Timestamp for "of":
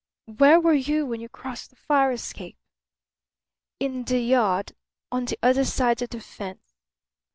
6.01-6.09